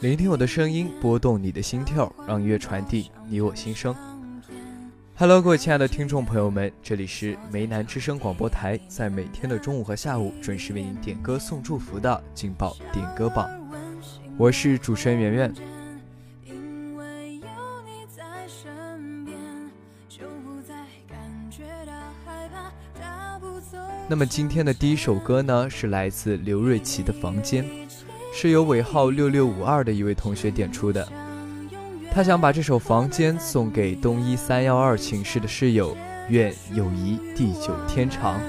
[0.00, 3.94] 聆听我的声音，拨动你的心跳，让音乐传递你我心声。
[5.14, 13.46] Hello，各位亲爱的听众朋友们，这里是梅南之声广播台，在每天的中午和下午准时为您点歌送祝福的劲爆点歌榜，
[14.38, 15.54] 我是主持人圆圆。
[24.08, 27.62] 那么今天的第一首歌呢，是来自刘瑞琦的《房间》。
[28.32, 31.06] 是由尾号六六五二的一位同学点出的，
[32.12, 35.96] 他想把这首《房间》送给东一三幺二寝室的室友，
[36.28, 38.40] 愿友谊地久天长。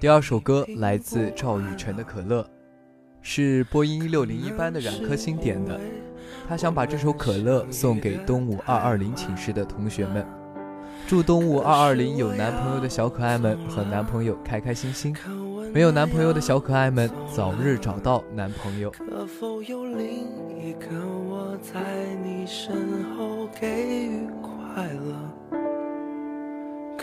[0.00, 2.42] 第二首歌来自赵雨辰的《可乐》，
[3.20, 5.78] 是播音一六零一班的冉科星点的。
[6.48, 10.26] 他想把这首《可乐》送给东吴二二零寝室的同学们，
[11.06, 15.14] 祝东吴二二零有男朋友的小可爱们和男朋友开开心心，
[15.72, 18.90] 没有男朋友的小可爱们早日找到男朋友。
[18.90, 20.26] 可否有另
[20.58, 20.88] 一个
[21.28, 23.68] 我在你身后给
[24.06, 25.31] 予快乐？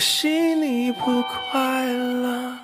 [0.00, 2.56] 可惜你不快乐。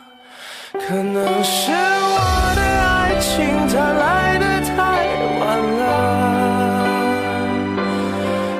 [0.72, 3.28] 可能是我的爱情
[3.68, 4.74] 它来的太
[5.38, 5.44] 晚
[5.76, 5.84] 了，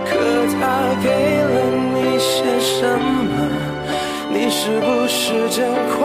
[0.05, 0.13] 可
[0.53, 0.61] 他
[1.03, 1.09] 给
[1.41, 1.57] 了
[1.95, 2.29] 你些
[2.61, 3.33] 什么？
[4.31, 5.59] 你是不是真
[5.97, 6.05] 快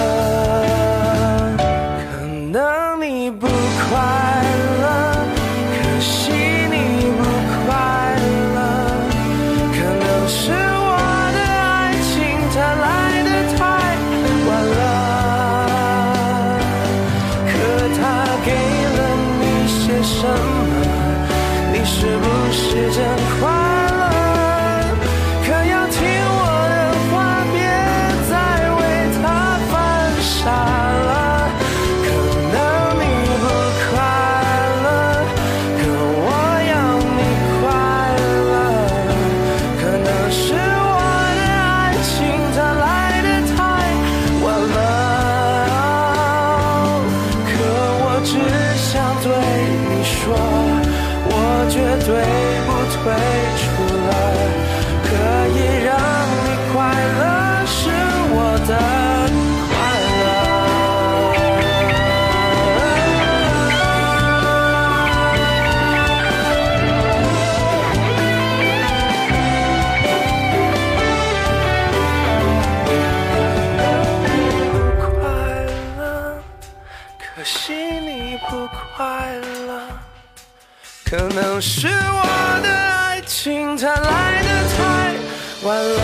[22.51, 23.20] 是不
[81.61, 85.13] 是我的爱情它来的太
[85.61, 86.00] 晚了，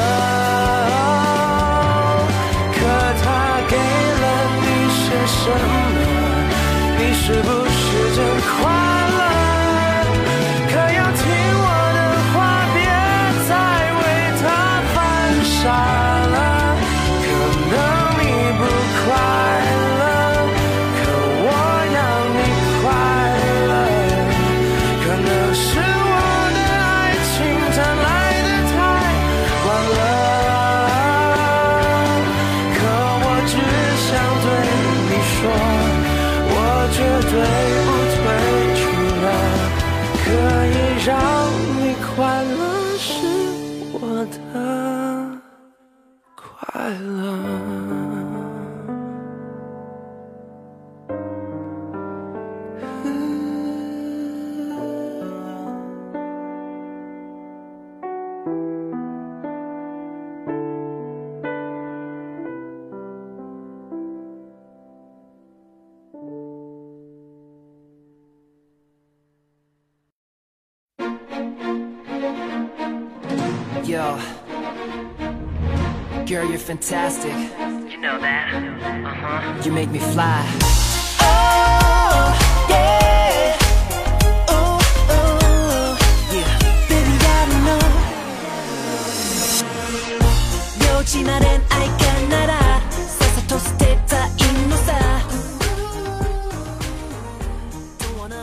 [76.27, 77.33] Girl, you're fantastic.
[77.91, 78.55] You know that.
[78.55, 79.63] Uh huh.
[79.65, 80.47] You make me fly.
[81.21, 82.33] Oh,
[82.71, 83.59] yeah.
[84.51, 84.81] Ooh,
[85.13, 85.97] ooh,
[86.33, 86.59] yeah.
[86.89, 87.81] Baby, I don't know.
[90.81, 92.53] 幼稚な恋愛感なら
[92.95, 94.31] さっさと捨てたい
[94.69, 94.91] のさ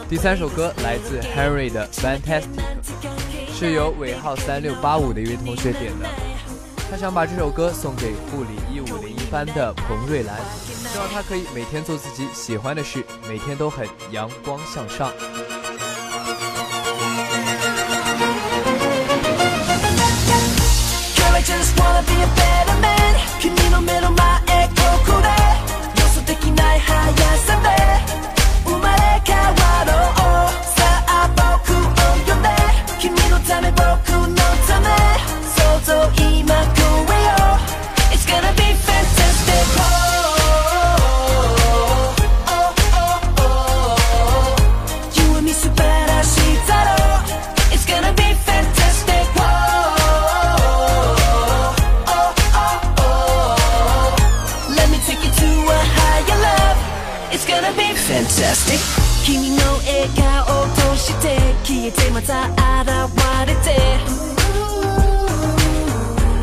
[0.09, 2.47] 第三首歌来自 Henry 的 Fantastic，
[3.57, 6.07] 是由尾号三六八五的一位同学点的。
[6.94, 15.10] 他想把这首歌送给护理一五零一班的彭瑞兰，希望她可以每天做自己喜欢的事，每天都很阳光向上。
[59.24, 62.56] 君の笑顔を通して消えてまた現
[63.46, 63.68] れて。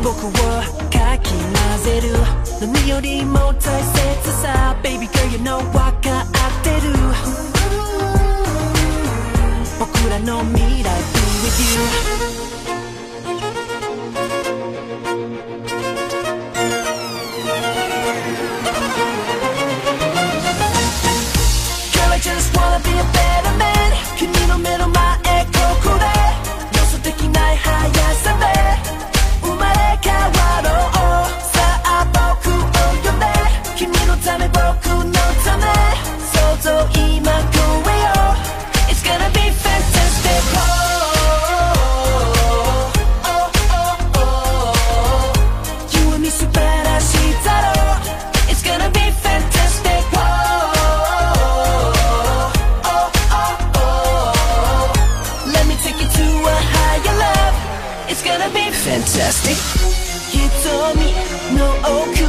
[0.03, 0.31] 僕を
[0.89, 1.53] かき混
[1.83, 2.13] ぜる。
[2.61, 4.75] 何よりも大切さ。
[4.83, 6.93] Baby girl you know 分かってる。
[9.79, 11.59] 僕らの未来 Be with
[12.55, 12.60] you
[61.51, 62.20] 瞳の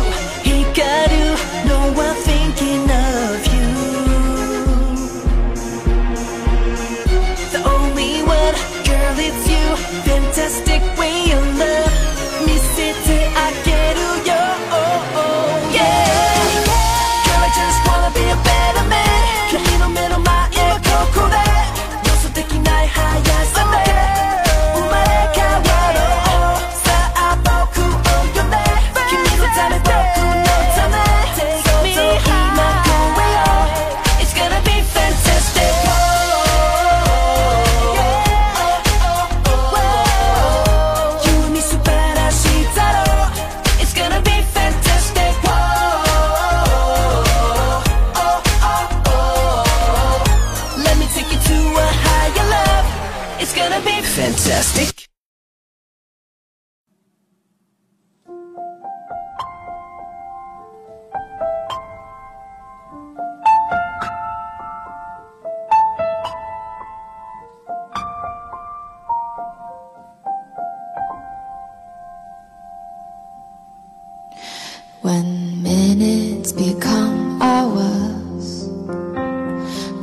[75.02, 78.68] When minutes become hours,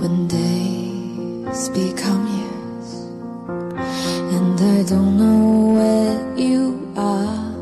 [0.00, 2.88] when days become years,
[4.32, 7.52] and I don't know where you are.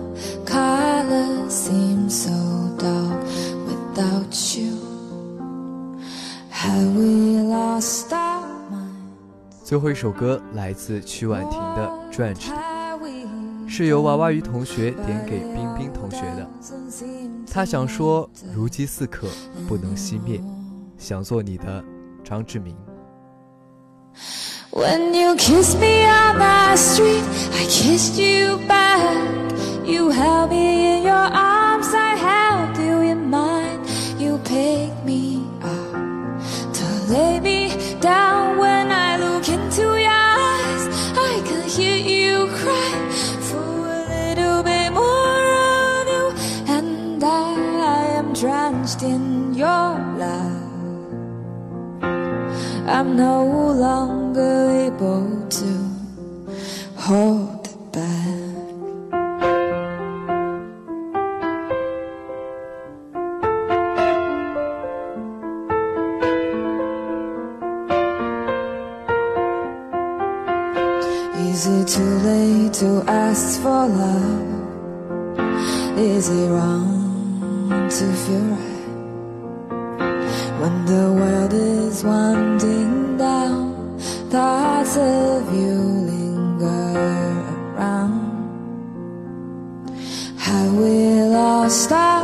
[0.44, 2.30] Colors seem so
[2.78, 3.18] dull
[3.66, 4.78] without you.
[6.50, 9.64] Have we lost our minds?
[9.64, 12.75] 最后一首歌来自曲婉婷的《Drenched》， Have we
[13.77, 16.49] 是由娃娃鱼同学点给冰冰同学的。
[17.45, 19.27] 他想说：“如饥似渴，
[19.67, 20.41] 不能熄灭，
[20.97, 21.85] 想做你的
[22.23, 22.75] 张志明。”
[24.73, 27.21] When you kiss me on the street,
[27.53, 28.99] I kissed you back.
[29.85, 31.29] You held me in your
[48.39, 50.67] drenched in your love.
[52.87, 55.89] I'm no longer able to
[56.95, 57.56] hold
[84.29, 85.71] Thoughts of you
[86.11, 86.65] linger
[87.77, 88.27] around.
[90.45, 92.16] I will lost our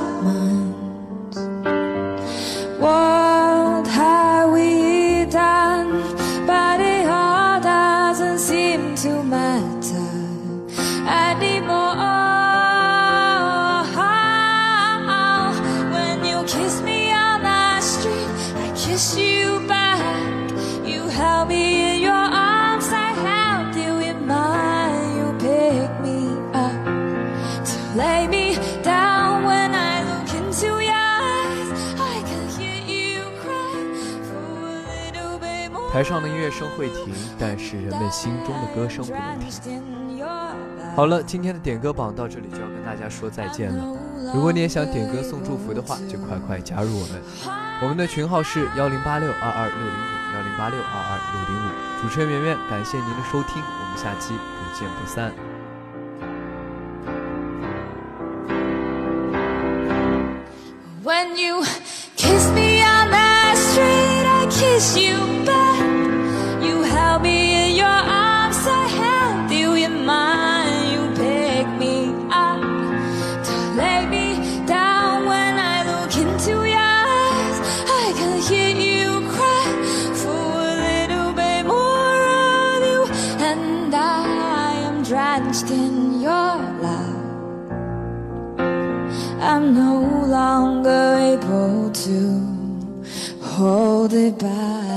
[35.93, 39.79] 台上的音乐声会停，但是人们心中的歌声不能停。
[40.95, 43.95] 好了，今天的点歌榜到这里就要跟大家说再见了。
[44.33, 47.21] 如果你也想点歌送祝福的话，就快快加入我们。
[47.79, 51.69] 我们的群号是幺零八六二二六零五幺零八六二二六零五。
[52.01, 55.31] 主持人圆圆，感谢您的收听，我们下期不见不散。
[61.03, 61.63] When you
[92.03, 93.05] to
[93.41, 94.92] hold it back.